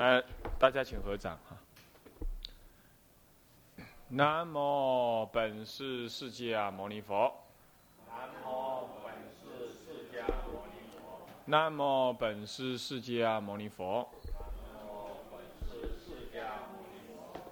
[0.00, 0.24] 来，
[0.58, 1.54] 大家请合掌哈。
[4.08, 7.30] 南无本师释迦牟尼佛。
[8.08, 11.28] 南无本师释迦牟尼佛。
[11.44, 14.08] 南无本师释迦牟尼佛。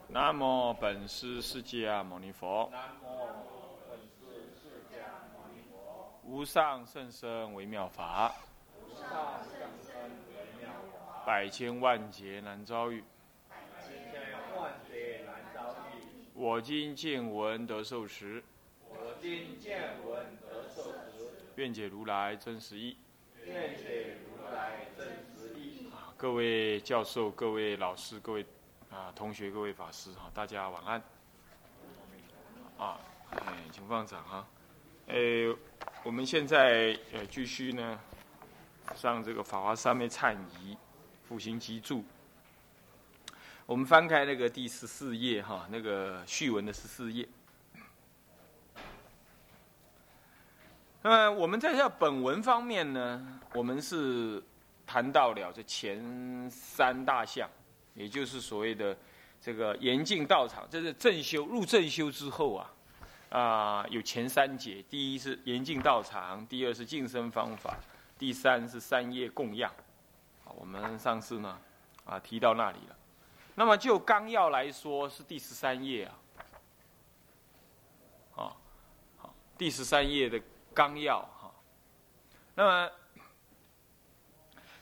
[0.08, 2.70] 南无本师释迦牟尼佛。
[2.72, 6.18] 南无本师释迦牟尼佛。
[6.24, 8.32] 无上甚深微妙法。
[8.80, 9.10] 无上
[9.44, 9.67] 甚深微妙法。
[11.28, 13.04] 百千万劫难遭遇。
[16.32, 18.42] 我今见闻得受持。
[18.88, 21.28] 我今见闻得受持。
[21.56, 22.96] 愿解如来真实意。
[23.44, 25.90] 愿解如来真实义。
[26.16, 28.46] 各位教授、各位老师、各位
[28.90, 31.02] 啊同学、各位法师哈，大家晚安。
[32.78, 32.98] 啊，
[33.32, 34.48] 哎，请放掌哈。
[35.08, 35.54] 呃，
[36.04, 38.00] 我们现在呃继续呢
[38.94, 40.74] 上这个《法华三昧忏仪
[41.28, 41.98] 复行集注》，
[43.66, 47.28] 我们翻开那个第十四页哈，那个序文的十四页。
[51.02, 54.42] 那么我们在这本文方面呢，我们是
[54.86, 57.46] 谈到了这前三大项，
[57.92, 58.96] 也就是所谓的
[59.38, 62.72] 这个严禁道场，这是正修入正修之后啊，
[63.28, 67.76] 啊有前三节，第一是严禁道场，第二是净身方法，
[68.16, 69.70] 第三是三业供养。
[70.56, 71.58] 我们上次呢
[72.04, 72.96] 啊提到那里了。
[73.54, 76.14] 那么就纲要来说，是第十三页啊，
[78.36, 78.52] 啊
[79.16, 80.40] 好，第十三页的。
[80.74, 81.52] 纲要哈，
[82.54, 82.90] 那么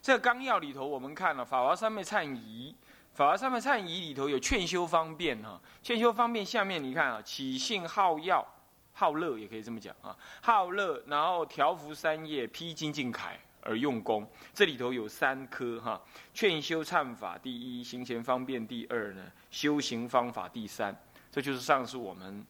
[0.03, 2.77] 这纲要里头，我们看了《法华三昧忏仪》，
[3.17, 8.47] 《法华三昧忏仪》里头有劝修方便哈，劝修方便下面你看啊，起性好药
[8.93, 16.01] 好乐也可以这么讲啊，好乐，然后调伏三业，披荆进铠而用功，这里头有三科哈，
[16.33, 20.97] 劝修忏法第一，行前方便第二呢，修行方法第三，
[21.33, 22.47] 这就是上次我们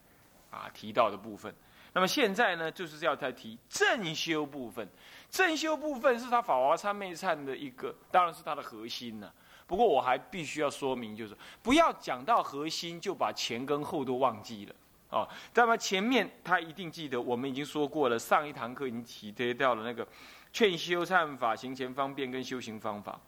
[0.50, 1.54] 啊提到的部分。
[1.92, 4.86] 那么现在呢，就是要再提正修部分。
[5.30, 9.32] 正修部分是他法华参昧忏的一个，当然是它的核心呢。
[9.66, 14.74] 不过我还必须要说明，就是不要讲到核心就把前跟后都忘记了
[15.10, 15.26] 啊。
[15.54, 20.06] 那么前面他一定记得，我们已经说过了，上一堂课已经提提到了那个
[20.56, 23.20] 劝修忏法、行前方便跟修行方法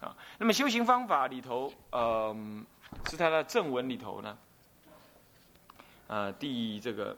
[0.00, 0.14] 啊。
[0.36, 2.62] 那么修行方法里头，嗯，
[3.08, 4.36] 是他的正文里头呢，
[6.08, 7.16] 呃，第这个。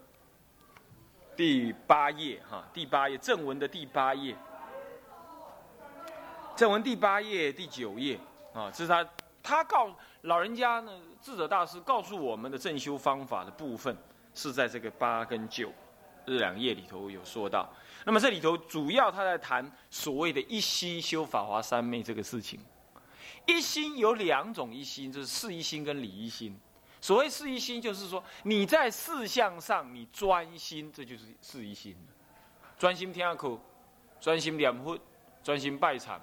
[1.36, 4.34] 第八页哈，第八页正文的第八页，
[6.56, 8.18] 正文第八页第九页
[8.54, 9.06] 啊，这是他
[9.42, 13.94] 他告老人家呢，智者大师告诉我们的正修方法的部分
[14.32, 15.70] 是在这个八跟九
[16.26, 17.72] 这两页里头有说到。
[18.04, 22.60] 那么这里头主要他在谈所谓的一心修法华三昧这个事情。
[23.46, 26.58] 一心有两种一心，就是事一心跟理一心。
[27.00, 31.96] 所谓事一心，就是说你在事项上你专心，这就是事一心
[32.76, 33.56] 专心听课，
[34.20, 34.98] 专心念佛，
[35.44, 36.18] 专心拜忏，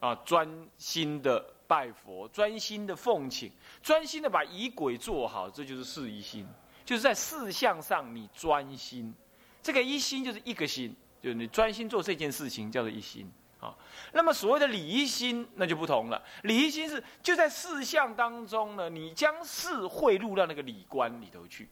[0.00, 3.50] 啊，专心的拜佛，专心的奉请，
[3.82, 6.46] 专心的把仪轨做好，这就是事一心。
[6.84, 9.14] 就是在事项上你专心，
[9.62, 13.30] 这个一心就是一个心，就是你专心做这件事情，叫做一心。
[13.60, 13.72] 啊，
[14.12, 16.20] 那么所谓的理一心那就不同了。
[16.42, 21.68] 理一心是就在事项当中呢，你将事汇入到那个理观里头去，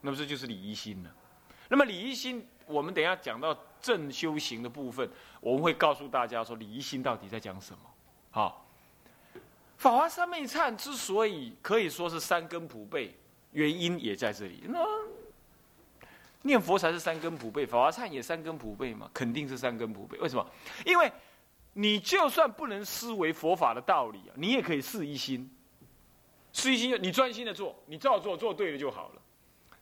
[0.00, 1.14] 那么这就是理一心了。
[1.68, 5.06] 那么理一心，我们等一下讲到正修行的部分，
[5.42, 7.78] 我们会告诉大家说理一心到底在讲什么。
[8.30, 8.66] 好，
[9.76, 13.14] 法华三昧忏之所以可以说是三根普被，
[13.52, 14.62] 原因也在这里。
[14.64, 14.78] 那
[16.42, 20.18] 念佛才是三根普被，法华忏也三根普被嘛，肯定是三根普被。
[20.18, 20.46] 为什么？
[20.86, 21.10] 因为
[21.74, 25.50] 你就算不能思维佛法的道理啊，你也可以试一心，
[26.52, 29.22] 试一心，你专心的做，你照做，做对了就好了。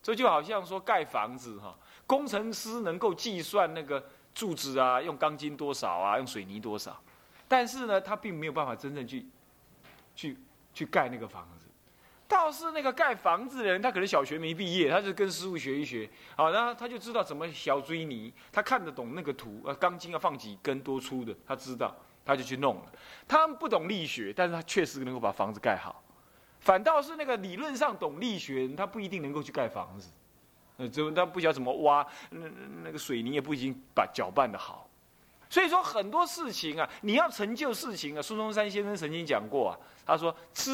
[0.03, 1.77] 这就好像说盖房子哈，
[2.07, 6.99] 工程师能够计算那个柱子啊，用钢筋多少啊，用水泥多少，
[7.47, 9.27] 但是呢，他并没有办法真正去
[10.15, 10.37] 去
[10.73, 11.58] 去盖那个房子。
[12.29, 22.93] 倒是那个盖房子的人，他可能小学没毕业，他就跟师傅学一学，好，然后他就知道怎么小锥泥，他看得懂那个图，呃，钢筋要放几根多粗的，他知道，他就去弄了。
[23.27, 26.03] 他们不懂力学，但是他确实能够把房子盖好。
[26.61, 30.11] 反倒是那个理论上懂力学，他不一定能够去盖房子，
[30.77, 32.47] 呃，就他不晓得怎么挖，那
[32.83, 34.88] 那个水泥也不一定把搅拌的好。
[35.51, 40.71] 所以说很多事情啊，你要成就事情啊，孙中山先生曾经讲过啊，他说知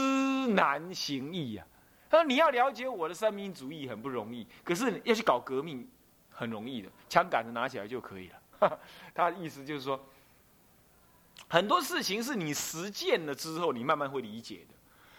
[0.49, 1.67] 难行易啊，
[2.11, 5.89] 他说你要了解我的三民主义很不容易，可是要去搞革命
[6.31, 8.79] 很容易的，枪杆子拿起来就可以了。
[9.15, 10.01] 他的意思就是说，
[11.47, 14.75] 很多事情是你实践了之后，你慢慢会理解的。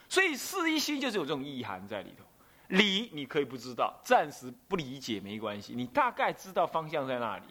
[0.09, 2.24] 所以四一心就是有这种意涵在里头。
[2.69, 7.43] 理你可以不知道，暂时不理解没关系，你大概知道方向在那里。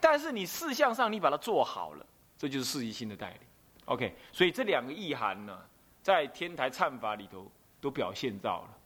[0.00, 2.06] 但是你事项上你把它做好了，
[2.36, 3.40] 这就是四一心的带领。
[3.86, 5.60] OK，所以这两个意涵呢，
[6.02, 7.50] 在天台忏法里头
[7.80, 8.78] 都表现到了。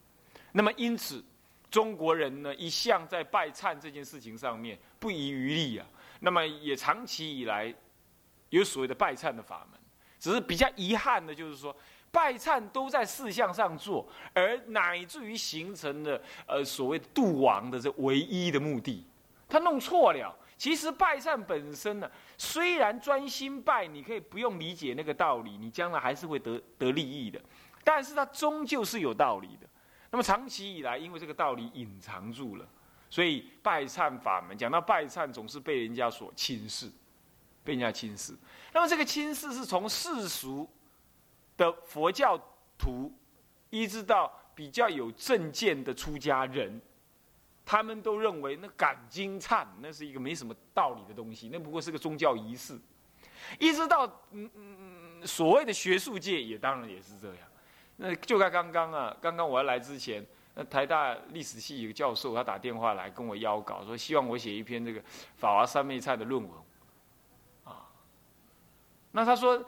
[0.52, 1.22] 那么因此，
[1.70, 5.86] 中国人呢一向在拜忏这件事情上面不遗余力啊。
[6.20, 7.74] 那么也长期以来
[8.48, 9.78] 有所谓的拜忏的法门，
[10.24, 11.76] 只是比较遗憾的就是说。
[12.10, 19.04] 拜忏都在事项上做，而乃至于形成了呃所谓度亡的这唯一的目的，
[19.48, 20.32] 他弄错了。
[20.56, 27.40] 其实拜忏本身呢，虽然专心拜，你可以不用理解那个道理，你将来还是会得得利益的。
[27.82, 29.66] 但是它终究是有道理的。
[30.12, 32.64] 那么长期以来，因为这个道理隐藏住了，
[33.10, 36.88] 所以拜忏法门讲到拜忏，总是被人家所轻视，
[37.64, 38.32] 被人家轻视。
[38.72, 40.68] 那么这个轻视是从世俗。
[41.56, 42.36] 的佛教
[42.76, 43.12] 徒，
[43.70, 46.80] 一直到比较有正见的出家人，
[47.64, 52.76] 他们都认为那感经忏那是一个没什么道理的东西，那不过是个宗教仪式。
[53.60, 54.76] 一直到嗯嗯
[55.20, 57.38] 嗯，所谓的学术界也当然也是这样。
[57.98, 60.26] 那就在刚刚啊，刚刚我要来之前，
[60.56, 65.00] 那台大历史系一个教授他打电话来跟我邀稿，说希望我写一篇这个
[65.36, 66.63] 法华三昧忏的论文。
[69.14, 69.64] 那他说。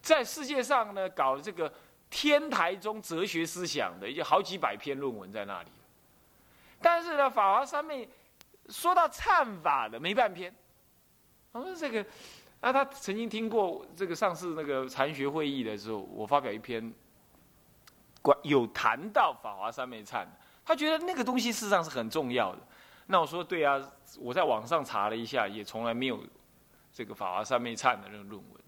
[0.00, 1.70] 在世界上呢，搞这个
[2.08, 5.68] 天台中哲学思想的，有好几百篇论文在那里。
[6.80, 8.06] 但是呢，《法华三昧》
[8.70, 10.54] 说到忏法的没半篇。
[11.52, 12.06] 他说这个，
[12.60, 16.90] 啊，他曾经听过这个上次那个禅学会议的时候，我发表一篇，
[18.22, 20.24] 关有谈到《法华三昧忏》，
[20.64, 22.60] 他觉得那个东西事实上是很重要的。
[23.08, 23.78] 那我说对啊，
[24.18, 26.18] 我在网上查了一下，也从来没有
[26.98, 28.60] 这个《法华三昧忏》的那个论文。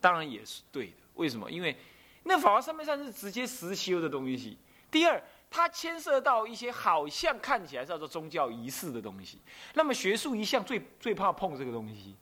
[0.00, 0.96] 当然也是对的。
[1.12, 1.50] 为什么？
[1.50, 1.76] 因为
[2.22, 4.56] 那法华三昧忏是直接实修的东西。
[4.90, 9.38] 第二，它牵涉到一些好像看起来叫做宗教仪式的东西。
[9.74, 12.16] 那么学术一向最最怕碰这个东西，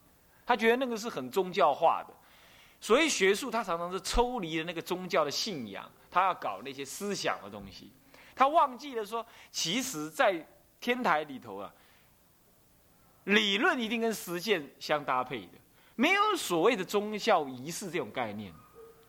[0.45, 2.13] 他觉得那个是很宗教化的。
[2.81, 7.89] 所以学术他常常是抽离了那个宗教的信仰，他要搞那些思想的东西。
[8.35, 10.45] 他忘记了说，其实，在
[10.81, 11.73] 天台里头啊，
[13.33, 15.53] 理论一定跟实践相搭配的。
[15.95, 18.51] 没有所谓的宗教仪式这种概念。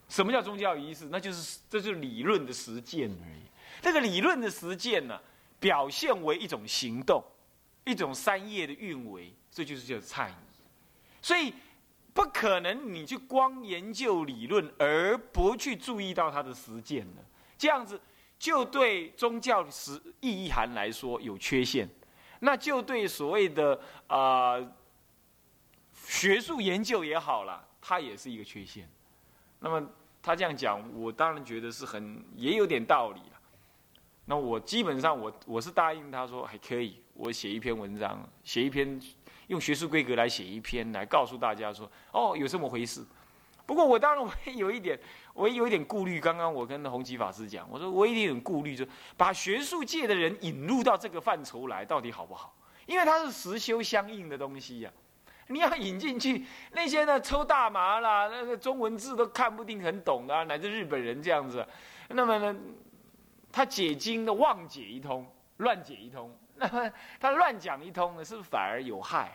[0.09, 1.09] 什么叫宗教仪式？
[1.11, 3.43] 那就是这就是理论的实践而已。
[3.81, 5.19] 这个理论的实践呢，
[5.59, 7.25] 表现为一种行动，
[7.85, 10.35] 一种三业的运维，这就是叫参与。
[11.23, 11.55] 所以
[12.13, 17.25] 不可能你去光研究理论而不去注意到它的实践的，
[17.57, 17.99] 这样子
[18.39, 21.89] 就对宗教实意义涵来说有缺陷，
[22.43, 24.59] 那就对所谓的啊。
[26.05, 28.89] 学术研究也好了，它也是一个缺陷。
[29.61, 29.89] 那么
[30.21, 33.41] 他这样讲，我当然觉得是很也有点道理了。
[34.25, 39.01] 那我基本上我我是答应他说还可以，我写一篇文章，写一篇
[39.47, 43.05] 用学术规格来写一篇，来告诉大家说哦有这么回事。
[43.73, 45.01] 不过我当然我有一点，
[45.33, 46.21] 我有一点顾虑。
[46.21, 48.87] 刚刚我跟洪吉法师讲，我说我有一点顾虑，就
[49.17, 52.55] 把学术界的人引入到这个范畴来，到底好不好？
[52.85, 54.93] 因为它是实修相应的东西呀。
[55.49, 61.67] 你要引进去那些呢抽大麻啦，那个中文字都看不定很懂的，乃至日本人这样子，
[62.09, 62.55] 那么呢，
[63.51, 65.27] 他解经的妄解一通，
[65.57, 69.33] 乱解一通， 那么他乱讲一通呢，是不是反而有害？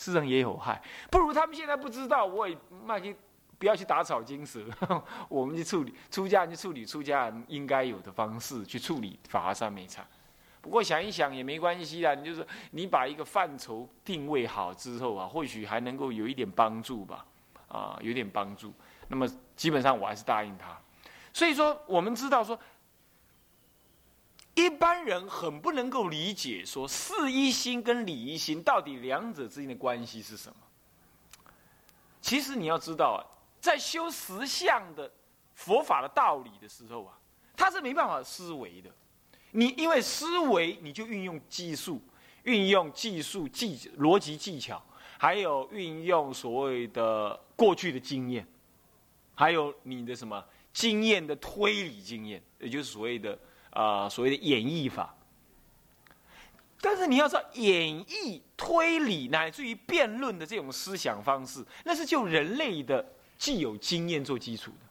[0.00, 0.80] 世人也有害。
[1.10, 3.14] 不如他们现在不知道，我也卖去
[3.58, 4.64] 不要去打草惊蛇，
[5.28, 10.06] 我们去处理出家人去处理出家人应该有的方式去处理法华三昧禅。
[10.62, 17.26] 不过想一想也没关系啦，你就是你把一个范畴定位好之后啊，或许还能够有一点帮助吧，
[17.68, 18.72] 啊，有点帮助。
[19.08, 20.78] 那么基本上我还是答应他。
[21.32, 22.58] 所以说，我们知道说，
[24.54, 30.56] 一般人很不能够理解说四一心跟理一心到底两者之间的关系是什么。
[32.20, 33.20] 其实你要知道啊，
[33.60, 35.10] 在修实相的
[35.54, 37.18] 佛法的道理的时候啊，
[37.56, 38.90] 他是没办法思维的。
[39.52, 42.00] 你因为思维，你就运用技术，
[42.42, 44.80] 运用技术技逻辑技巧，
[45.18, 48.46] 还有运用所谓的过去的经验，
[49.34, 53.38] 还有你的什么经验的推理经验，也就是所谓的
[53.70, 55.14] 啊所谓的演绎法。
[56.80, 63.04] 但是你要知道，演绎、推理乃至于辩论的这种思想方式，那是就人类的
[63.36, 64.86] 既有经验做基础的。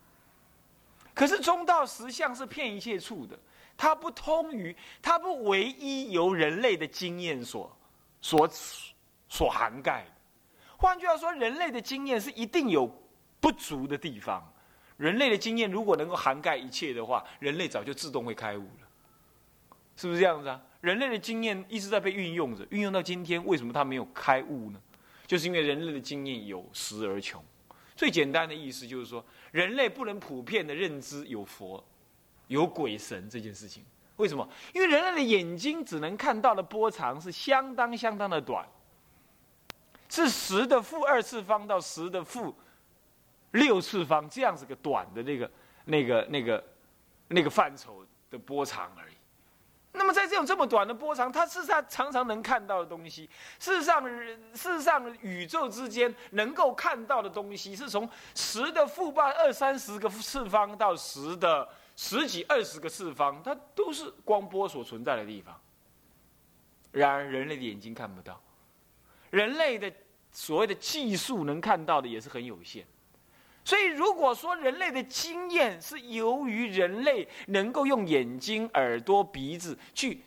[1.15, 3.37] 可是中道实相是骗一切处的。
[3.75, 7.75] 它不通于，它不唯一由人类的经验所、
[8.21, 8.49] 所、
[9.29, 10.05] 所涵盖。
[10.77, 12.85] 换句话说，人类的经验是一定有
[13.39, 14.43] 不足的地方。
[14.99, 18.87] 人类的经验如果能够涵盖一切的话，人类早就自动会开悟了，
[19.95, 20.61] 是不是这样子啊？
[20.81, 24.81] 人类的经验一直在被运用着，运用到今天，为什么他没有开悟呢？
[25.25, 27.41] 就是因为人类的经验有时而穷。
[27.95, 31.81] 最简单的意思就是说，人类不能普遍的认知有佛、
[32.47, 33.85] 有鬼神这件事情。
[34.17, 34.45] 为什么？
[34.73, 38.67] 因为人类的眼睛只能看到的波长是相当相当的短，
[40.09, 42.53] 是十的负二次方到十的负。
[43.51, 45.51] 六次方这样子个短的那个、
[45.85, 46.63] 那个、那个、
[47.27, 49.13] 那个范畴的波长而已。
[49.91, 53.27] 那么在这种这么短的波长，它是它常常能看到的东西。
[53.57, 54.07] 事实上，
[54.53, 65.59] 事实上，宇宙之间能够看到的东西，是从十的负八二三十个次方到十的十几二十个次方，它都是光波所存在的地方。
[66.91, 68.39] 然而，人类的眼睛看不到，
[69.31, 69.91] 人类的
[70.31, 72.85] 所谓的技术能看到的也是很有限。
[73.69, 80.19] 所以，如果说人类的经验是由于人类能够用眼睛、耳朵、鼻子去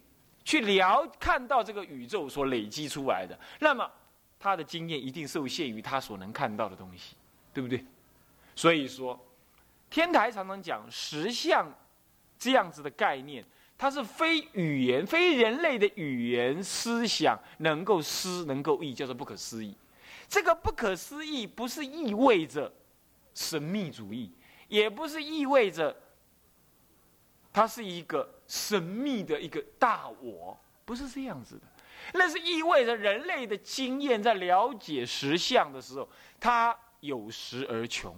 [0.45, 3.91] 去了看到这个宇宙所累积出来的，那么
[4.39, 7.17] 他的经验一定受限于他所能看到的东西，
[7.53, 7.85] 对不对？
[8.55, 9.19] 所以说，
[9.91, 11.69] 天台常常讲实相
[12.39, 13.45] 这样子的概念，
[13.77, 19.77] 它是非语言、非人类的语言思想能够思、能够意，叫做不可思议。
[20.29, 22.73] 这个不可思议，不是意味着。
[23.35, 24.31] 神秘主义
[24.69, 25.95] 也不是意味着
[27.53, 31.63] 它是一个神秘的一个大我，不是这样子的。
[32.15, 36.09] 那是意味着人类的经验在了解实相的时候，
[36.41, 38.15] 它有时而穷，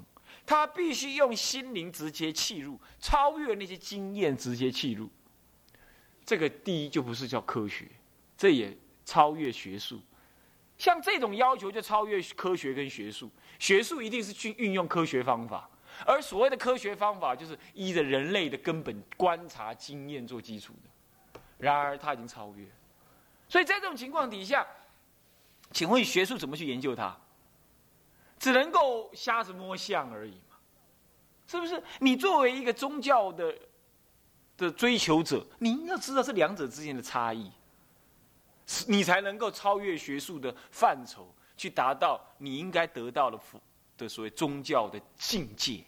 [0.47, 5.11] 它必须用心灵直接契入，超越那些经验直接契入。
[6.25, 7.87] 这个第一就不是叫科学，
[8.39, 10.01] 这也超越学术。
[10.79, 13.31] 像这种要求就超越科学跟学术，
[13.65, 15.67] 学术一定是去运用科学方法，
[16.05, 21.41] 而所谓的科学方法就是依着人类的根本观察经验做基础的。
[21.57, 22.67] 然而它已经超越，
[23.49, 24.67] 所以在这种情况底下，
[25.71, 27.17] 请问学术怎么去研究它？
[28.39, 30.57] 只能够瞎子摸象而已嘛，
[31.47, 31.83] 是不是？
[32.01, 33.59] 你作为一个宗教的
[34.59, 37.51] 的追求者，你要知道这两者之间的差异。
[38.89, 43.61] 你才能够超越学术的范畴，去达到你应该得到的福
[43.97, 45.85] 的所谓宗教的境界。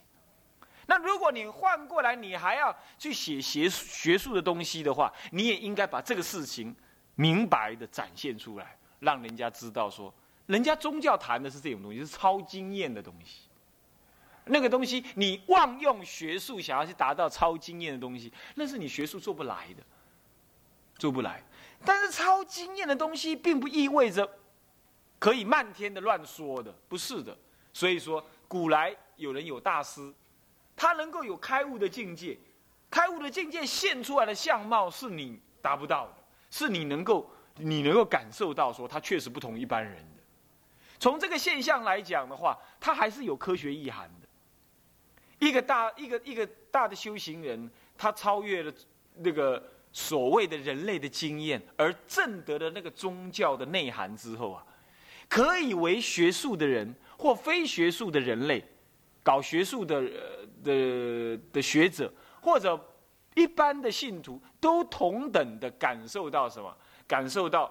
[0.87, 6.75] 那如果你换过来，你还要去写学术学术的东西的话，你也应该把这个事情
[7.16, 10.14] 明白的展现出来，让人家知道说，
[10.46, 13.49] 人家宗教谈的是这种东西，是超经验的东西。
[14.44, 19.82] 那个东西你妄用学术想要去达到超经验的东西，那是你学术做不来的，
[20.99, 21.42] 做不来。
[21.85, 24.38] 但是超经验的东西，并不意味着
[25.18, 27.37] 可以漫天的乱说的，不是的。
[27.73, 30.12] 所以说，古来有人有大师，
[30.75, 32.38] 他能够有开悟的境界，
[32.90, 36.14] 开悟的境界现出来的相貌是你达不到的，
[36.50, 40.23] 是你能够你能够感受到说他确实不同一般人的。
[40.99, 44.28] 从这个现象来讲的话，他还是有科学意涵的。
[45.38, 48.73] 一个大一个一个大的修行人，他超越了
[49.16, 49.62] 那个。
[49.92, 54.62] 所谓的人类的经验，而证得的那个宗教的内涵之后啊，
[55.28, 58.64] 可以为学术的人或非学术的人类，
[59.23, 60.02] 搞学术的
[60.62, 62.78] 的的学者或者
[63.35, 66.75] 一般的信徒，都同等的感受到什么？
[67.06, 67.71] 感受到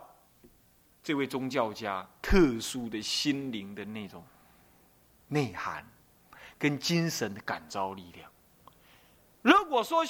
[1.04, 4.24] 这位宗教家特殊的心灵的那种
[5.28, 5.86] 内涵
[6.58, 8.32] 跟精神的感召力量。
[9.42, 10.04] 如果说，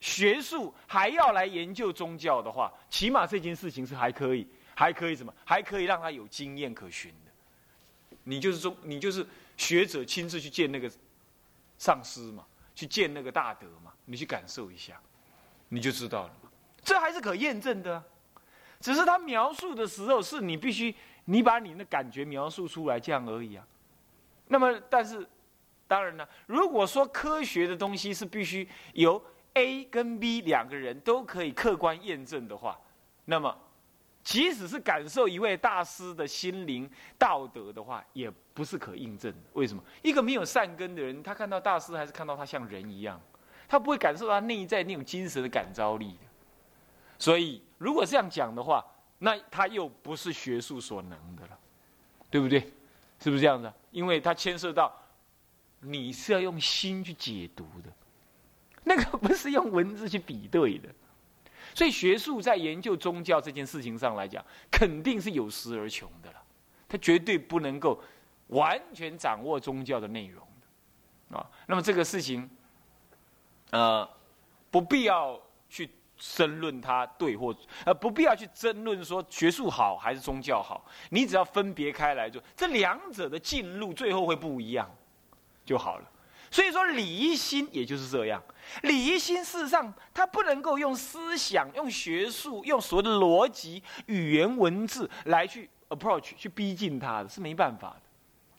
[0.00, 5.32] 学术还要来研究宗教的话，起码这件事情是还可以，还可以什么？
[5.44, 7.30] 还可以让他有经验可循的。
[8.24, 9.26] 你就是中，你就是
[9.56, 10.90] 学者亲自去见那个
[11.78, 15.00] 上师嘛，去见那个大德嘛，你去感受一下，
[15.68, 16.34] 你就知道了。
[16.82, 18.02] 这还是可验证的，
[18.80, 23.66] 只是他描述的时候是你必须你把你的感觉描述出来这样而已啊。
[24.48, 25.26] 那么，但是
[25.86, 29.22] 当然呢，如果说科学的东西是必须由
[29.54, 32.78] A 跟 B 两个人都可以客观验证的话，
[33.24, 33.56] 那么
[34.22, 36.88] 即使是感受一位大师的心灵
[37.18, 39.38] 道德的话，也不是可印证的。
[39.54, 39.82] 为什么？
[40.02, 43.20] 一个没有善根的人，他看到大师还是看到他像人一样，
[43.68, 46.16] 他不会感受到内在那种精神的感召力。
[47.18, 48.84] 所以，如果这样讲的话，
[49.18, 51.58] 那他又不是学术所能的了，
[52.30, 52.60] 对不对？
[53.20, 53.72] 是不是这样子？
[53.90, 54.92] 因为他牵涉到
[55.80, 57.92] 你是要用心去解读的。
[58.84, 60.88] 那个不是用文字去比对的，
[61.74, 66.42] 所以学术在研究宗教这件事情上来讲，肯定是有时而穷的了。
[66.88, 67.98] 他绝对不能够
[68.48, 71.50] 完全掌握宗教的内容的啊。
[71.66, 72.48] 那么这个事情，
[73.70, 74.08] 呃，
[74.70, 75.88] 不必要去
[76.18, 84.88] 争论它对或呃，不必要去争论说学术好还是宗教好，你只要分别开来，就这两者的进入最后会不一样
[85.64, 86.08] 就好了。
[86.50, 88.42] 所以说，礼仪心也就是这样。
[88.82, 98.02] 礼仪心事实上，它不能够用思想、用学术、用所谓的逻辑、语言文字来去 approach 去逼近它的，是没办法的，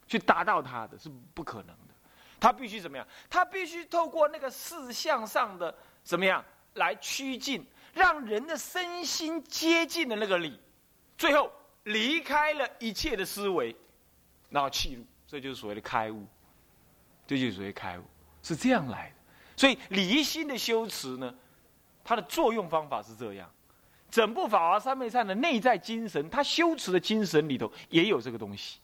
[0.08, 1.94] 去达到它的是不可能的。
[2.40, 3.08] 它必须怎么样？
[3.30, 6.44] 它必须透过那个事项上的怎么样
[6.76, 10.60] 来趋近，让人的身心接近的那个理，
[11.18, 11.52] 最后
[11.84, 13.76] 离开了一切的思维，
[14.50, 16.26] 然后气入，这就是所谓的开悟。
[17.26, 18.04] 这就是所谓开悟，
[18.42, 19.16] 是这样来的。
[19.56, 21.34] 所以离心的修持呢，
[22.04, 23.50] 它的作用方法是这样。
[24.10, 28.80] 整部《法华三昧忏》的内在精神，它修持的精神里头也有这个东西。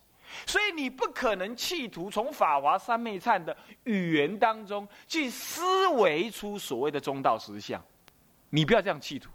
[0.46, 7.84] 所以你不可能企图从《法华三昧忏》的语言当中去思维出所谓的中道实相，
[8.50, 9.30] 你不要这样企图。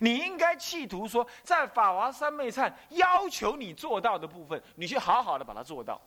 [0.00, 6.00] 你应该企图说，在《法华三昧忏》要求你做到的部分，你去好好的把它做到。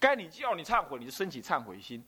[0.00, 2.00] 该你叫你忏悔，你就升起忏悔心；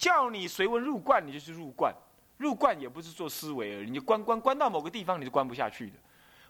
[0.00, 1.94] 叫你随文入观，你就去入观。
[2.38, 5.92] 入观也不是做思维而已，你就关关关到某个地方，你就关不下去的。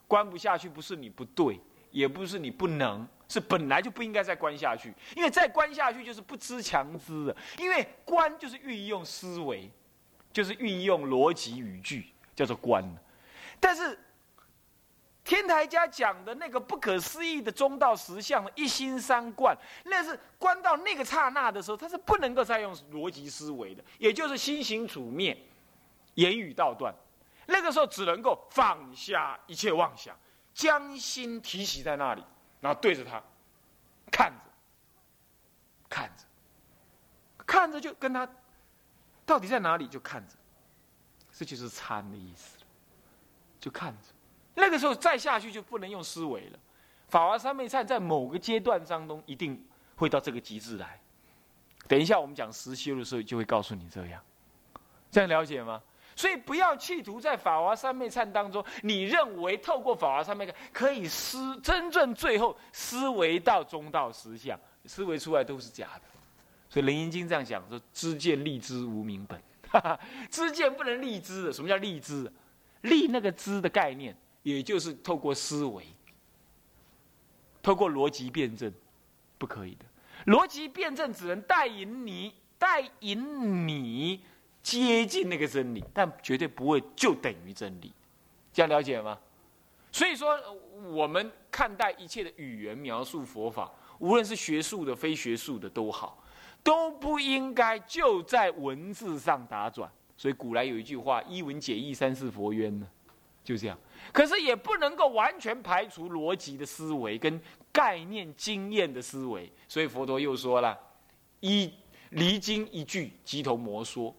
[0.07, 1.59] 关不下去不是你不对，
[1.91, 4.93] 也不是你不能，是本来就不应该再关下去。
[5.17, 7.35] 因为再关下去就是不知强知的。
[7.59, 9.69] 因为关就是运用思维，
[10.31, 12.83] 就是运用逻辑语句，叫做关。
[13.59, 13.99] 但是。
[15.23, 25.37] 天台家讲的那个不可思议的中道实相，一心三观，那是观到那个刹那的时候，他是不能够再用逻辑思维的，也就是心行处灭，
[26.15, 26.93] 言语道断，
[27.45, 30.17] 那个时候只能够放下一切妄想，
[30.53, 32.23] 将心提起在那里，
[32.59, 33.21] 然后对着他
[34.11, 34.51] 看着，
[35.87, 36.23] 看着，
[37.45, 38.27] 看着就跟他
[39.23, 40.35] 到底在哪里就看着，
[41.31, 42.57] 这就是参的意思
[43.59, 44.07] 就看着。
[44.55, 46.59] 那个时候再下去就不能用思维了，
[47.07, 49.63] 法华三昧忏在某个阶段当中一定
[49.95, 50.99] 会到这个极致来。
[51.87, 54.21] 等一下我们讲实修的时候就会告诉你这样，
[55.09, 55.81] 这样了解吗？
[56.15, 66.01] 所以不要企图在法华三昧忏当中，你认为透过法华三昧忏可以思真正最后思维到中道实相，思维出来都是假的。
[66.69, 71.51] 所以《楞严经》这样讲说：“知见立知无明本，哈哈知见不能立知。
[71.51, 72.31] 什么叫立知？
[72.81, 75.85] 立那个知的概念。”也就是透过思维，
[77.61, 78.73] 透过逻辑辩证，
[79.37, 79.85] 不可以的。
[80.25, 84.21] 逻辑辩证只能带引你，带引你
[84.61, 87.91] 接近那个真理，但绝对不会就等于真理。
[88.53, 89.17] 这样了解吗？
[89.91, 90.39] 所以说，
[90.91, 96.23] 我们看待一切的语言描述佛法，无论是学术的、非学术的都好，
[96.63, 99.91] 都不应该就在文字上打转。
[100.15, 102.87] 所以古来有一句话：“一文解义，三世佛冤”呢，
[103.43, 103.77] 就这样。
[104.11, 107.39] 可是也不能够完全排除逻辑的思维跟
[107.71, 110.77] 概念经验的思维，所以佛陀又说了
[111.39, 111.73] ：“一
[112.09, 114.13] 离经一句，即头魔说。”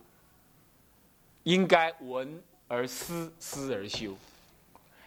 [1.45, 4.17] 应该闻而思，思而修。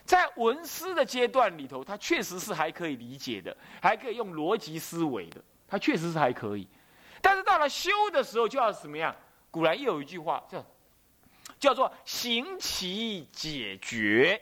[0.05, 6.67] 在闻思的阶段里头，它确实是还可以理解的，还可以用逻辑思维的，它确实是还可以。
[7.21, 9.15] 但是到了修的时候，就要怎么样？
[9.49, 10.65] 古来又有一句话叫
[11.57, 14.39] 叫做“行其解决”。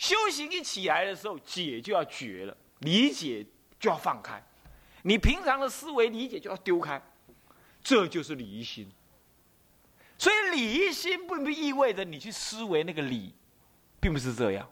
[0.00, 3.44] 修行一起来的时候，解就要绝了，理解
[3.78, 4.42] 就要放开，
[5.02, 6.98] 你平常的思维理解就要丢开，
[7.82, 8.90] 这就是理一心。
[10.16, 13.34] 所以理一心并不意味着你去思维那个理，
[14.00, 14.66] 并不是这样，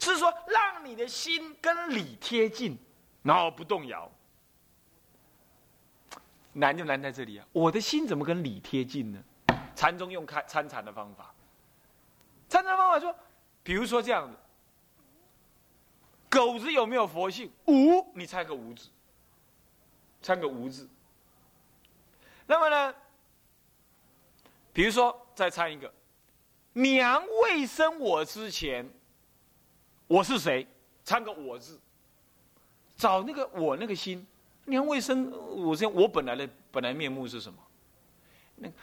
[0.00, 2.78] 是说让你的心跟理贴近，
[3.22, 4.10] 然后不动摇。
[6.54, 7.46] 难就难在这里啊！
[7.52, 9.22] 我的心怎么跟理贴近呢？
[9.76, 11.34] 禅宗用开参禅的方法，
[12.48, 13.14] 参禅方法说，
[13.62, 14.34] 比如说这样子。
[16.30, 17.50] 狗子有没有佛性？
[17.66, 18.88] 无，你猜个无字，
[20.22, 20.88] 猜个无字。
[22.46, 22.94] 那么呢？
[24.72, 25.92] 比如说，再猜一个，
[26.72, 28.88] 娘未生我之前，
[30.06, 30.64] 我是谁？
[31.04, 31.80] 参个我字，
[32.96, 34.24] 找那个我那个心，
[34.66, 37.58] 娘未生我之前，我本来的本来面目是什么？
[38.54, 38.74] 那个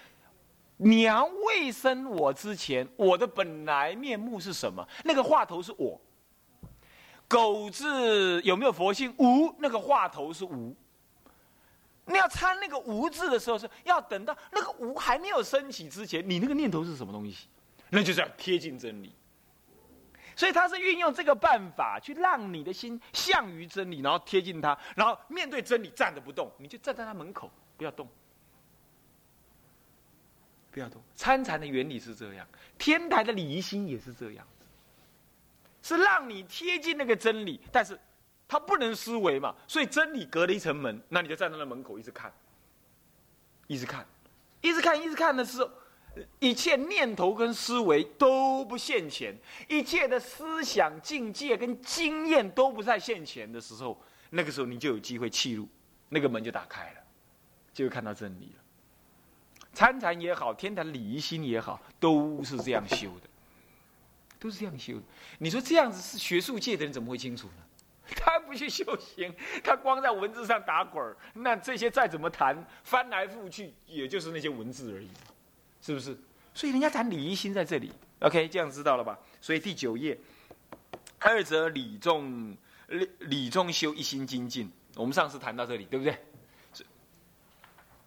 [0.76, 4.86] 娘未生我之前，我的本来面目是什么？
[5.06, 6.00] 那个话头是我。
[7.28, 9.14] 狗字有没有佛性？
[9.18, 10.76] 无，那个话头是无。
[12.06, 17.48] 你要参那个无字的时候，是要等到那个无还没有升起之前，你那个念头是什么东西？
[17.90, 19.14] 那就是要贴近真理。
[20.36, 28.08] 所以他是运用这个办法去让你的心向于真理，然后贴近他，然后面对真理站着不动，你就站在他门口，不要动，
[30.72, 31.02] 不要动。
[31.16, 34.48] 参禅的原理是这样，天台的礼仪心也是这样，
[35.96, 37.98] 是让你贴近那个真理，但是
[38.48, 42.34] 他不能思维嘛，所以真理隔了一层门，那你就站在那门口一直看，
[43.68, 44.06] 一直看，
[44.62, 45.70] 一直看，一直看的时候。
[46.40, 49.38] 一切念头跟思维都不现前，
[49.70, 55.70] 一切的思想境界跟经验都不在现前的时候，那个时候你就有机会弃入，
[56.10, 57.00] 那个门就打开了，
[57.72, 58.64] 就会看到真理了。
[59.74, 63.30] 参禅也好，天台礼仪心也好，都是这样修的，
[64.40, 64.94] 都是这样修。
[65.40, 67.64] 你说这样子是学术界的人怎么会清楚呢？
[68.16, 75.10] 他不去修行，他光在文字上打滚儿，那这些再怎么谈，翻来覆去也就是那些文字而已。
[75.82, 76.18] 是不是？
[76.54, 79.20] 所以人家谈礼仪心在这里，OK，这样知道了吧？
[79.42, 80.18] 所以第九页，
[81.20, 82.56] 二则礼中
[82.88, 84.72] 礼礼中修一心精进。
[84.96, 86.18] 我们上次谈到这里，对不对？
[86.74, 86.86] 是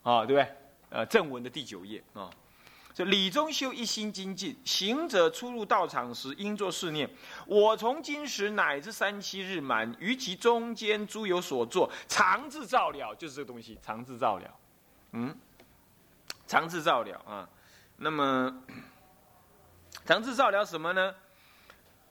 [0.03, 0.49] 啊，对不对？
[0.89, 2.29] 呃，正文的第九页啊，
[3.01, 7.09] 这礼中修一心精进，行者出入道场时，应作试念：
[7.47, 14.55] 我从今时乃至三七日满，于其中间诸有所作，常自照了，就是这个东西，常自照了。
[15.13, 15.35] 嗯，
[16.47, 17.49] 常自照了啊。
[17.97, 18.55] 那么，
[20.05, 21.15] 常自照了什么呢？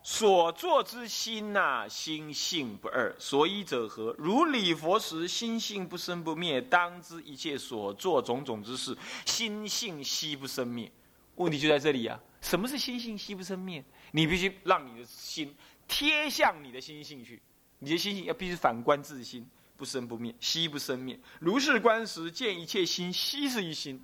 [0.02, 3.16] 所作之心呐，心性不二。
[3.20, 4.16] 所以者何？
[4.18, 6.62] 如礼佛时，心性不生不灭。
[6.62, 10.92] 当知一切所作种种之事，心性悉不生灭。
[11.36, 12.20] 问题就在这里啊！
[12.42, 13.84] 什么是心性悉不生灭？
[14.12, 15.56] 你必须让你的心
[15.88, 17.42] 贴向你的心性去，
[17.80, 19.46] 你的心性要必须反观自心，
[19.78, 21.20] 不生不灭，悉不生灭。
[21.40, 24.02] 如是观时，见一切心悉是一心，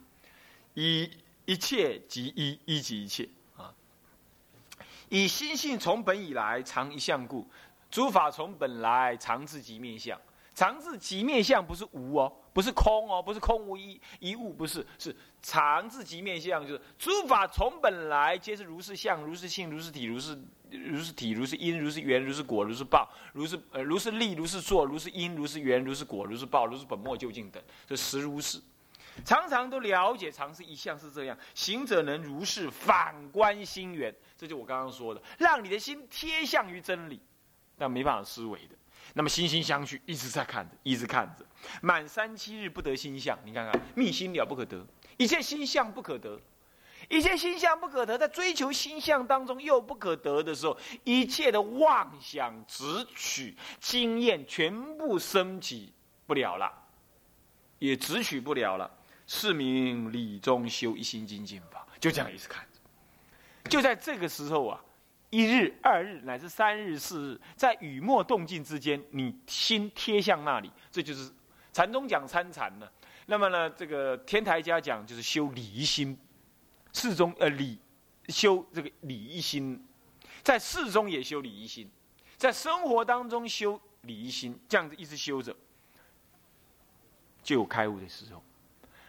[0.74, 1.10] 以。
[1.48, 3.30] 一切即一，一即一切！
[5.16, 7.48] 以心性从本以来常一相故，
[7.90, 10.20] 诸法从本来常自即面相。
[10.54, 20.38] 常自即面相不是无哦，不是空哦，不是空无一一物，不是是常自即面相，就是诸法从本来皆是如是相，如是性，如是体，如是
[20.70, 28.60] 如是体，如是因，如是缘，如是果，如是报，如是呃如是力，如是作，如是因，如是缘，如是果，如是报，如是本末究竟等，这实如是。
[29.24, 31.38] 常常都了解，常是一向是这样。
[31.54, 37.22] 行者能如是反观心源，这就我刚刚说的，让你的心贴向于真理，
[37.78, 38.76] 但没办法思维的。
[39.14, 41.46] 那么心心相续，一直在看着，一直看着。
[41.82, 44.86] 满三七日不得心相，你看看，密心了不可得，
[45.18, 46.40] 一切心相不可得，
[47.08, 52.84] 一切心相不可得，在追求心相当中又不可得的时候，一切的妄想、执
[53.16, 55.94] 取、经验全部升起
[56.26, 56.74] 不了了，
[57.78, 58.90] 也执取不了了。
[59.28, 63.70] 是名理中修一心精进法，就这样一直看着。
[63.70, 64.80] 就在这个时候啊，
[65.32, 71.32] 一日、二日乃至三日、四日，在雨墨动静之间，你心贴向那里，这就是
[71.74, 72.88] 禅宗讲参禅呢。
[73.26, 76.16] 那么呢，这个天台家讲就是修理一心，
[76.94, 77.80] 事中呃理
[78.30, 79.84] 修这个理一心，
[80.44, 81.90] 在事中也修理一心，
[82.38, 85.56] 在生活当中修理一心，这样子一直修着，
[87.42, 88.44] 就有开悟的时候。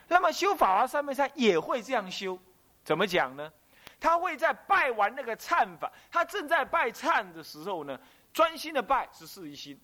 [0.09, 2.38] 那么修法华三昧禅也会这样修，
[2.85, 3.53] 怎么讲呢？
[3.99, 7.99] 他会在拜完那个忏法，他正在拜忏的时候呢，
[8.33, 9.79] 专心的拜是四一心。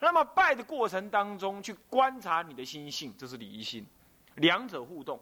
[0.00, 3.86] 那么拜的过程当中，去观察你的心性，这是理一心，
[4.34, 5.18] 两者互动，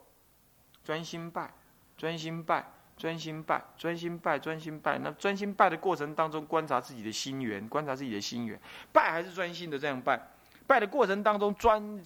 [0.82, 1.52] 专心拜，
[1.98, 2.64] 专心拜，
[2.96, 4.98] 专心拜，专心拜，专心拜。
[4.98, 8.58] 那专心拜的过程当中，观察自己的心源，观察自己的心源，
[8.90, 10.18] 拜还是专心的这样拜，
[10.66, 12.02] 拜的过程当中专。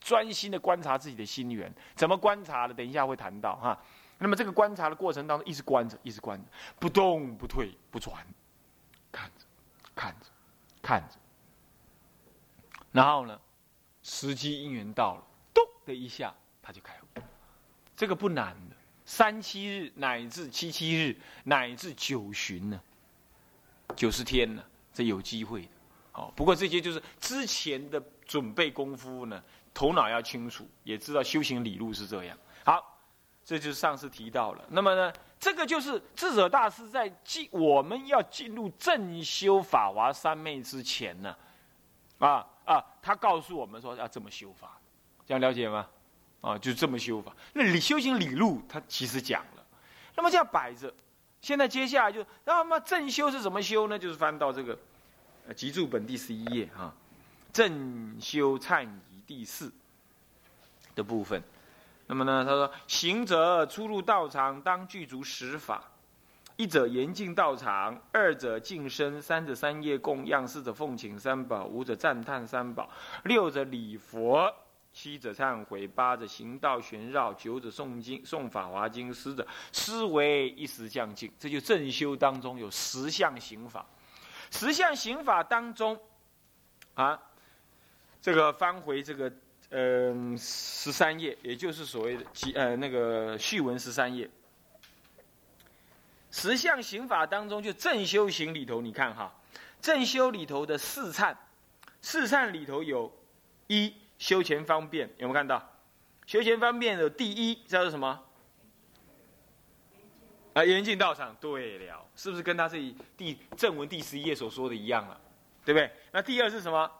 [0.00, 2.74] 专心的观察自己的心源，怎么观察的？
[2.74, 3.78] 等一下会谈到哈。
[4.20, 6.44] 那么这个观察的过程当中，一直观着，一直观着，
[6.80, 8.26] 不动不退不转，
[9.12, 9.44] 看着，
[9.94, 10.26] 看着，
[10.82, 11.16] 看着。
[12.90, 13.40] 然后呢，
[14.02, 17.20] 时机因缘到了，咚的一下，他就开悟。
[17.94, 22.80] 这个不难的，三七日乃至七七日乃至九旬呢，
[23.94, 25.68] 九十天呢，这有机会的。
[26.14, 29.40] 哦，不过这些就是之前的准备功夫呢。
[29.78, 32.36] 头脑要清楚，也知道修行理路是这样。
[32.64, 32.98] 好，
[33.44, 34.64] 这就是上次提到了。
[34.70, 41.36] 那么呢，这个就是智者大师在进我们要进入正修法华三昧之前呢，
[42.18, 44.76] 啊啊，他告诉我们说要这么修法，
[45.24, 45.86] 这样了解吗？
[46.40, 47.32] 啊，就这么修法。
[47.52, 49.64] 那理修行理路，他其实讲了。
[50.16, 50.92] 那么这样摆着，
[51.40, 53.96] 现在接下来就那么正修是怎么修呢？
[53.96, 54.76] 就是翻到这个
[55.46, 56.92] 呃集注本第十一页哈，
[57.52, 58.84] 正修忏。
[59.28, 59.70] 第四
[60.94, 61.42] 的部分，
[62.06, 62.42] 那么呢？
[62.42, 65.84] 他说：“行者出入道场，当具足十法，
[66.56, 72.88] 一者严禁道场，二者净身，三者三业供养，四者奉请三宝，五者赞叹三宝，
[73.24, 74.50] 六者礼佛，
[74.94, 81.30] 七者忏悔，八者行道玄绕，九者诵经诵法华经，十者思维一时将尽。
[81.38, 83.84] 这就正修当中有十项刑法，
[84.50, 86.00] 十项刑法当中，
[86.94, 87.20] 啊，
[88.28, 89.32] 这个翻回这个
[89.70, 94.28] 嗯十三页，也就是所谓的几呃那个序文十三页。
[96.30, 99.34] 十项刑法当中，就正修行里头，你看哈，
[99.80, 101.34] 正修里头的四忏，
[102.02, 103.10] 四忏里头有
[103.66, 105.66] 一修前方便，有没有看到？
[106.26, 108.22] 修前方便的第一叫做什么？
[110.52, 111.34] 啊，严禁道场。
[111.40, 115.18] 对了，是不是跟他这里第正文第十一页所说的一样了？
[115.64, 115.90] 对不对？
[116.12, 116.90] 那第二是什么？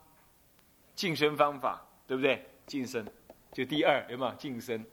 [0.99, 2.45] 净身方法，对不对？
[2.67, 3.07] 净身，
[3.53, 4.85] 就第二有没有净身？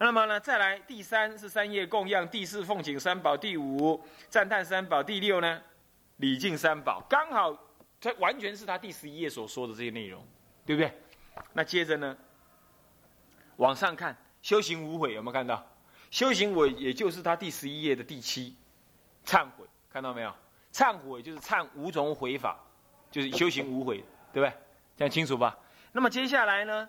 [0.00, 5.62] 那么呢，再来第三是三业供养，第四奉请三宝，第五赞叹三宝，第六呢
[6.16, 7.56] 礼敬三宝，刚好
[8.00, 10.26] 它完全是他第十一页所说的这些内容，
[10.66, 10.92] 对不对？
[11.52, 12.16] 那接着呢，
[13.58, 15.64] 往上看修行无悔有没有看到？
[16.10, 18.56] 修行我也就是他第十一页的第七，
[19.24, 20.34] 忏悔看到没有？
[20.72, 22.58] 忏悔就是忏五种悔法，
[23.08, 23.98] 就是修行无悔，
[24.32, 24.52] 对不对？
[24.96, 25.58] 这样清楚吧？
[25.92, 26.88] 那么接下来呢，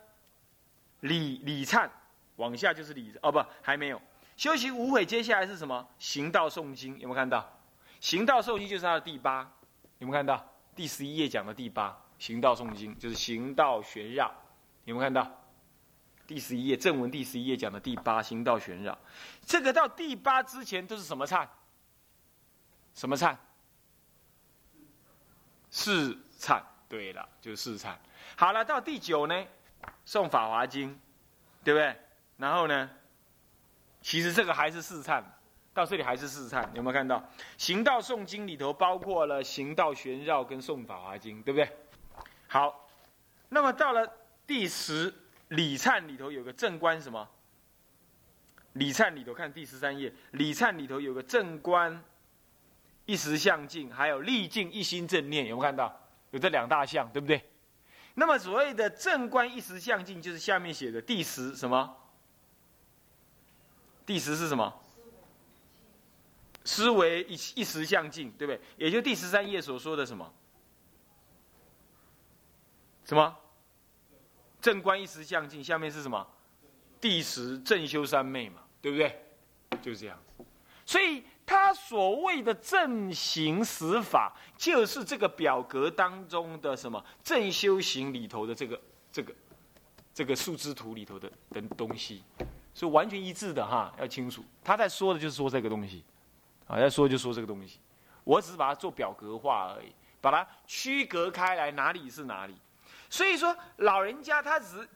[1.00, 1.88] 礼礼忏。
[2.36, 3.98] 往下就是礼哦，不，还没有
[4.36, 5.06] 修行无悔。
[5.06, 5.88] 接下来是什么？
[5.98, 7.50] 行道诵经，有没有看到？
[7.98, 9.50] 行道诵经就是它的第八，
[10.00, 10.46] 有没有看到？
[10.74, 14.30] 第十一页讲的第八，行道诵经就是行道玄绕，
[14.84, 15.26] 有没有看到？
[16.26, 18.98] 第十一页正文第十一页讲的第八，行道玄绕。
[19.46, 21.48] 这个到第八之前都是什么忏？
[22.92, 23.34] 什么忏？
[25.70, 26.62] 是忏。
[26.88, 27.94] 对了，就是四忏。
[28.36, 29.44] 好了，到第九呢，
[30.06, 30.98] 诵法华经，
[31.64, 31.96] 对不对？
[32.36, 32.90] 然后呢？
[34.02, 35.20] 其实这个还是四忏，
[35.74, 37.20] 到这里还是四忏，有没有看到？
[37.58, 41.68] 行道诵经里头包括了行道玄绕跟诵法华经，对不对？
[42.46, 42.88] 好，
[43.48, 44.08] 那么到了
[44.46, 45.12] 第十
[45.48, 47.28] 礼忏里头有个正观什么？
[48.74, 52.04] 礼忏里头看第十三页，礼忏里头有个正观
[53.06, 56.05] 一时相境，还有历境一心正念，有没有看到？
[56.36, 57.42] 有这两大项，对不对？
[58.14, 61.96] 那么所谓的正观一时相境，就是下面写的第十什么？
[64.04, 64.72] 第十是什么？
[66.62, 68.60] 思维一一时相境，对不对？
[68.76, 70.30] 也就第十三页所说的什么？
[73.06, 73.34] 什么？
[74.60, 76.26] 正观一时相境，下面是什么？
[77.00, 79.24] 第十正修三昧嘛，对不对？
[79.80, 80.18] 就是这样。
[80.84, 88.80] 所以他所谓的正行十法，就是这个表格当中的什么正修行里头的这个
[89.10, 89.34] 这个
[90.12, 92.24] 这个树枝图里头的的东西。
[92.78, 94.44] 是完全一致的哈，要清楚。
[94.62, 96.04] 他在说的就是说这个东西，
[96.66, 97.80] 啊，在说就说这个东西。
[98.22, 102.54] 我只是把它做表格化而已，把它区隔开来，哪里是哪里。
[103.08, 104.86] 所以说，老人家他只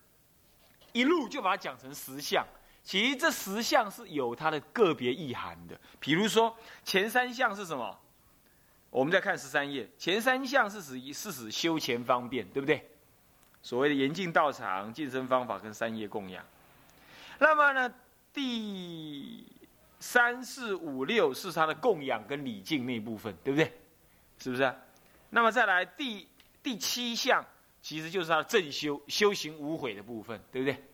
[0.92, 2.46] 一路就把它讲成十项，
[2.90, 5.78] 其实这十项是有它的个别意涵的。
[6.00, 7.96] 比如说前三项是什么？
[8.90, 12.84] 我们再看十三页，前三项是指是指修前方便，对不对？
[13.62, 16.44] 所谓的严禁道场、健身方法跟三业供养。
[17.38, 17.94] 那么呢，
[18.32, 19.46] 第
[20.00, 23.72] 三四五六是他的供养跟礼敬那部分，对不对？
[24.40, 24.74] 是不是？
[25.28, 26.26] 那么再来第
[26.60, 27.46] 第七项，
[27.80, 30.84] 其实就是他的正修修行无悔的部分，对不对？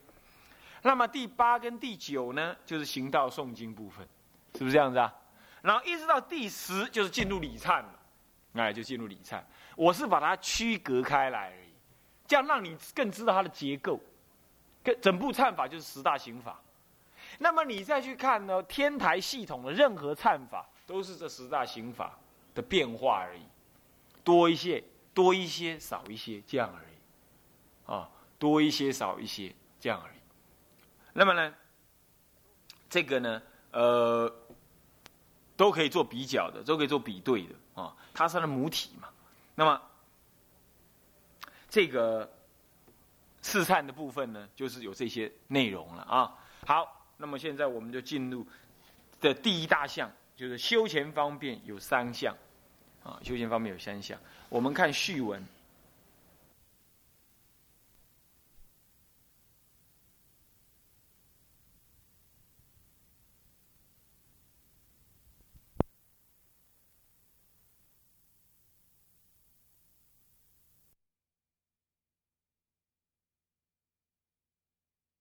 [0.87, 4.07] 那么第八跟第九呢，就是行道诵经部分，
[4.53, 5.13] 是不是这样子啊？
[5.61, 7.99] 然后一直到第十，就是进入礼忏了，
[8.53, 9.43] 哎，就进入礼忏。
[9.75, 11.73] 我是把它区隔开来而已，
[12.25, 13.99] 这样让你更知道它的结构。
[15.01, 16.57] 整部忏法就是十大刑法，
[17.37, 18.63] 那么你再去看呢？
[18.63, 22.17] 天台系统的任何忏法都是这十大刑法
[22.55, 23.41] 的变化而已，
[24.23, 24.81] 多一些，
[25.13, 30.16] 多一些，少一些，这样而已，啊，多一些，少一些，这样而已。
[31.17, 31.51] 那么呢，
[32.91, 34.31] 这个呢，呃，
[35.55, 39.09] 都可以做比较的，都可以做比对的啊，它是它的母体嘛。
[39.55, 39.81] 那么
[41.67, 42.31] 这个。
[43.43, 46.37] 试忏的部分呢，就是有这些内容了啊。
[46.65, 48.45] 好，那么现在我们就进入
[49.21, 52.35] 的第一大项，就是修前方便有三项
[53.03, 53.17] 啊。
[53.23, 55.41] 修前方便有三项，我们看序文。